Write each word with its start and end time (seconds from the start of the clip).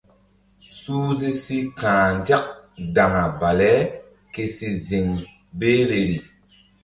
Suhze 0.79 1.29
si 1.41 1.57
ka̧h 1.79 2.05
nzak 2.17 2.45
daŋa 2.95 3.23
bale 3.39 3.71
ke 4.33 4.43
si 4.55 4.69
ziŋ 4.87 5.07
behleri. 5.57 6.17